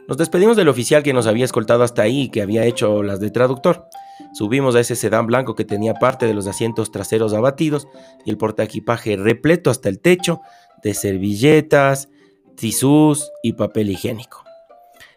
Nos 0.08 0.16
despedimos 0.16 0.56
del 0.56 0.68
oficial 0.68 1.02
que 1.02 1.12
nos 1.12 1.26
había 1.26 1.44
escoltado 1.44 1.82
hasta 1.82 2.02
ahí 2.02 2.22
y 2.22 2.28
que 2.30 2.40
había 2.40 2.64
hecho 2.64 3.02
las 3.02 3.18
de 3.20 3.30
traductor. 3.30 3.86
Subimos 4.32 4.76
a 4.76 4.80
ese 4.80 4.96
sedán 4.96 5.26
blanco 5.26 5.54
que 5.54 5.64
tenía 5.64 5.94
parte 5.94 6.26
de 6.26 6.34
los 6.34 6.46
asientos 6.46 6.90
traseros 6.90 7.34
abatidos 7.34 7.88
y 8.24 8.30
el 8.30 8.38
portaequipaje 8.38 9.16
repleto 9.16 9.70
hasta 9.70 9.88
el 9.88 10.00
techo 10.00 10.40
de 10.82 10.94
servilletas, 10.94 12.08
tisús 12.54 13.30
y 13.42 13.54
papel 13.54 13.90
higiénico. 13.90 14.45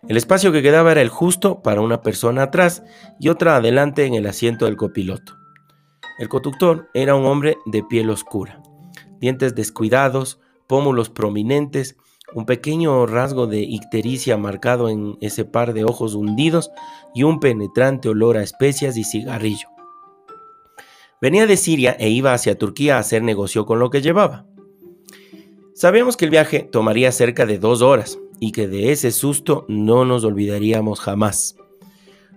El 0.08 0.16
espacio 0.16 0.52
que 0.52 0.62
quedaba 0.62 0.94
era 0.94 1.02
el 1.02 1.10
justo 1.10 1.62
para 1.62 1.82
una 1.82 2.02
persona 2.02 2.44
atrás 2.44 2.84
y 3.20 3.28
otra 3.28 3.58
adelante 3.58 4.06
en 4.06 4.14
el 4.14 4.28
asiento 4.28 4.66
del 4.66 4.78
copiloto. 4.78 5.38
El 6.20 6.30
conductor 6.30 6.90
era 6.94 7.16
un 7.16 7.26
hombre 7.26 7.58
de 7.66 7.84
piel 7.84 8.10
oscura, 8.10 8.62
dientes 9.20 9.56
descuidados, 9.56 10.40
pómulos 10.68 11.10
prominentes, 11.10 11.98
un 12.34 12.46
pequeño 12.46 13.06
rasgo 13.08 13.48
de 13.48 13.60
ictericia 13.60 14.38
marcado 14.38 14.88
en 14.88 15.18
ese 15.20 15.44
par 15.44 15.74
de 15.74 15.84
ojos 15.84 16.16
hundidos 16.16 16.72
y 17.14 17.24
un 17.24 17.40
penetrante 17.40 18.08
olor 18.08 18.38
a 18.38 18.44
especias 18.44 18.96
y 18.98 19.04
cigarrillo. 19.04 19.68
Venía 21.22 21.46
de 21.46 21.58
Siria 21.58 21.98
e 22.00 22.10
iba 22.10 22.34
hacia 22.34 22.58
Turquía 22.58 22.96
a 22.96 23.00
hacer 23.00 23.22
negocio 23.24 23.66
con 23.66 23.80
lo 23.80 23.90
que 23.90 24.02
llevaba. 24.02 24.46
Sabíamos 25.74 26.16
que 26.16 26.26
el 26.26 26.32
viaje 26.32 26.62
tomaría 26.62 27.12
cerca 27.12 27.46
de 27.46 27.58
dos 27.58 27.82
horas 27.82 28.20
y 28.40 28.52
que 28.52 28.68
de 28.68 28.92
ese 28.92 29.12
susto 29.12 29.66
no 29.68 30.06
nos 30.06 30.24
olvidaríamos 30.24 31.00
jamás. 31.00 31.56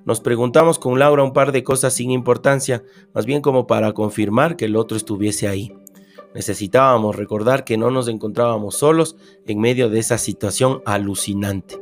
Nos 0.04 0.21
preguntamos 0.21 0.78
con 0.78 0.99
Laura 0.99 1.23
un 1.23 1.32
par 1.32 1.52
de 1.52 1.62
cosas 1.62 1.94
sin 1.94 2.11
importancia, 2.11 2.82
más 3.14 3.25
bien 3.25 3.40
como 3.40 3.66
para 3.66 3.92
confirmar 3.92 4.56
que 4.56 4.64
el 4.64 4.76
otro 4.76 4.97
estuviese 4.97 5.47
ahí. 5.47 5.76
Necesitábamos 6.35 7.14
recordar 7.14 7.64
que 7.64 7.76
no 7.76 7.90
nos 7.90 8.09
encontrábamos 8.09 8.76
solos 8.76 9.16
en 9.47 9.61
medio 9.61 9.90
de 9.90 10.00
esa 10.00 10.18
situación 10.18 10.82
alucinante. 10.87 11.78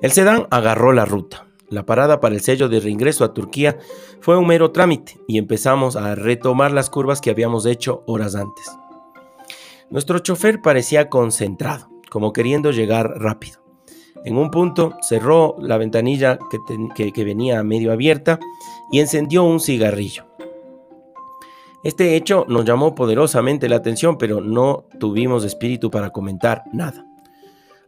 El 0.00 0.12
sedán 0.12 0.46
agarró 0.50 0.92
la 0.92 1.04
ruta. 1.04 1.48
La 1.70 1.84
parada 1.84 2.20
para 2.20 2.34
el 2.34 2.40
sello 2.40 2.68
de 2.68 2.80
reingreso 2.80 3.24
a 3.24 3.34
Turquía 3.34 3.78
fue 4.20 4.38
un 4.38 4.46
mero 4.46 4.70
trámite 4.70 5.20
y 5.26 5.36
empezamos 5.36 5.96
a 5.96 6.14
retomar 6.14 6.72
las 6.72 6.88
curvas 6.88 7.20
que 7.20 7.30
habíamos 7.30 7.66
hecho 7.66 8.04
horas 8.06 8.36
antes. 8.36 8.70
Nuestro 9.90 10.18
chofer 10.20 10.62
parecía 10.62 11.10
concentrado, 11.10 11.90
como 12.10 12.32
queriendo 12.32 12.70
llegar 12.70 13.08
rápido. 13.18 13.60
En 14.24 14.36
un 14.36 14.50
punto 14.50 14.96
cerró 15.00 15.56
la 15.60 15.78
ventanilla 15.78 16.38
que, 16.50 17.24
venía 17.24 17.62
medio 17.62 17.92
abierta 17.92 18.38
y 18.90 19.00
encendió 19.00 19.44
un 19.44 19.60
cigarrillo. 19.60 20.26
Este 21.84 22.16
hecho 22.16 22.44
nos 22.48 22.64
llamó 22.64 22.94
poderosamente 22.94 23.68
la 23.68 23.76
atención, 23.76 24.18
pero 24.18 24.40
no 24.40 24.86
tuvimos 24.98 25.44
espíritu 25.44 25.90
para 25.90 26.10
comentar 26.10 26.64
nada. 26.72 27.06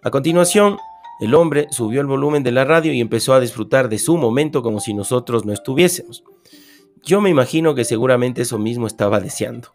A 0.03 0.11
continuación, 0.11 0.79
el 1.21 1.35
hombre 1.35 1.67
subió 1.71 2.00
el 2.00 2.07
volumen 2.07 2.43
de 2.43 2.53
la 2.53 2.65
radio 2.65 2.93
y 2.93 3.00
empezó 3.00 3.35
a 3.35 3.41
disfrutar 3.41 3.89
de 3.89 3.99
su 3.99 4.17
momento 4.17 4.62
como 4.62 4.81
si 4.81 4.95
nosotros 4.95 5.45
no 5.45 5.53
estuviésemos. 5.53 6.23
Yo 7.03 7.21
me 7.21 7.31
imagino 7.31 7.75
que 7.75 7.85
seguramente 7.85 8.43
eso 8.43 8.59
mismo 8.59 8.87
estaba 8.87 9.21
deseando. 9.21 9.75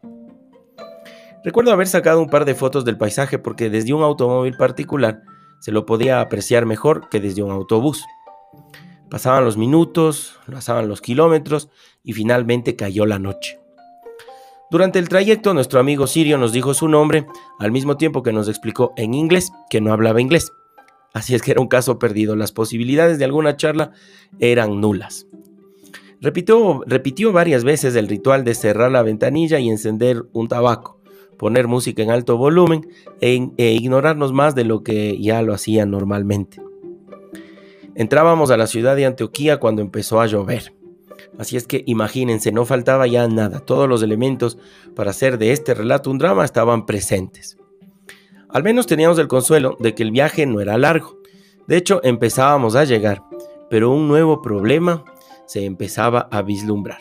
Recuerdo 1.45 1.71
haber 1.71 1.85
sacado 1.85 2.19
un 2.19 2.29
par 2.31 2.43
de 2.43 2.55
fotos 2.55 2.85
del 2.85 2.97
paisaje 2.97 3.37
porque 3.37 3.69
desde 3.69 3.93
un 3.93 4.01
automóvil 4.01 4.57
particular 4.57 5.21
se 5.59 5.71
lo 5.71 5.85
podía 5.85 6.19
apreciar 6.19 6.65
mejor 6.65 7.07
que 7.07 7.19
desde 7.19 7.43
un 7.43 7.51
autobús. 7.51 8.03
Pasaban 9.11 9.45
los 9.45 9.55
minutos, 9.55 10.39
pasaban 10.51 10.87
los 10.87 11.01
kilómetros 11.01 11.69
y 12.03 12.13
finalmente 12.13 12.75
cayó 12.75 13.05
la 13.05 13.19
noche. 13.19 13.59
Durante 14.71 14.97
el 14.97 15.07
trayecto, 15.07 15.53
nuestro 15.53 15.79
amigo 15.79 16.07
Sirio 16.07 16.39
nos 16.39 16.51
dijo 16.51 16.73
su 16.73 16.87
nombre, 16.87 17.27
al 17.59 17.71
mismo 17.71 17.95
tiempo 17.95 18.23
que 18.23 18.33
nos 18.33 18.49
explicó 18.49 18.93
en 18.97 19.13
inglés 19.13 19.51
que 19.69 19.81
no 19.81 19.93
hablaba 19.93 20.21
inglés. 20.21 20.51
Así 21.13 21.35
es 21.35 21.43
que 21.43 21.51
era 21.51 21.61
un 21.61 21.67
caso 21.67 21.99
perdido, 21.99 22.35
las 22.35 22.53
posibilidades 22.53 23.19
de 23.19 23.25
alguna 23.25 23.55
charla 23.55 23.91
eran 24.39 24.81
nulas. 24.81 25.27
Repitió, 26.21 26.81
repitió 26.87 27.31
varias 27.31 27.63
veces 27.63 27.95
el 27.95 28.07
ritual 28.07 28.43
de 28.43 28.55
cerrar 28.55 28.91
la 28.91 29.03
ventanilla 29.03 29.59
y 29.59 29.69
encender 29.69 30.23
un 30.33 30.47
tabaco, 30.47 30.95
poner 31.37 31.67
música 31.67 32.03
en 32.03 32.11
alto 32.11 32.37
volumen 32.37 32.87
e, 33.21 33.49
e 33.57 33.71
ignorarnos 33.73 34.33
más 34.33 34.55
de 34.55 34.65
lo 34.65 34.83
que 34.83 35.19
ya 35.21 35.41
lo 35.41 35.53
hacía 35.53 35.85
normalmente. 35.85 36.61
Entrábamos 37.95 38.51
a 38.51 38.57
la 38.57 38.67
ciudad 38.67 38.95
de 38.95 39.05
Antioquía 39.05 39.57
cuando 39.57 39.81
empezó 39.81 40.19
a 40.19 40.27
llover. 40.27 40.73
Así 41.37 41.57
es 41.57 41.67
que 41.67 41.83
imagínense, 41.85 42.51
no 42.51 42.65
faltaba 42.65 43.07
ya 43.07 43.27
nada, 43.27 43.59
todos 43.59 43.89
los 43.89 44.03
elementos 44.03 44.57
para 44.95 45.11
hacer 45.11 45.37
de 45.37 45.51
este 45.51 45.73
relato 45.73 46.09
un 46.09 46.17
drama 46.17 46.45
estaban 46.45 46.85
presentes. 46.85 47.57
Al 48.49 48.63
menos 48.63 48.87
teníamos 48.87 49.17
el 49.19 49.27
consuelo 49.27 49.75
de 49.79 49.95
que 49.95 50.03
el 50.03 50.11
viaje 50.11 50.45
no 50.45 50.61
era 50.61 50.77
largo. 50.77 51.19
De 51.67 51.77
hecho, 51.77 51.99
empezábamos 52.03 52.75
a 52.75 52.85
llegar, 52.85 53.21
pero 53.69 53.91
un 53.91 54.07
nuevo 54.07 54.41
problema 54.41 55.03
se 55.45 55.65
empezaba 55.65 56.29
a 56.31 56.41
vislumbrar. 56.41 56.99